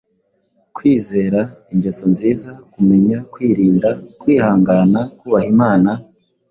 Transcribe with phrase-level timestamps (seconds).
[0.75, 1.39] Kwizera,
[1.73, 3.89] ingeso nziza, kumenya, kwirinda,
[4.21, 5.91] kwihangana, kubaha Imana,